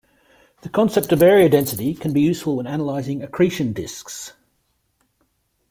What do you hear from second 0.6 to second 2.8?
The concept of area density can be useful when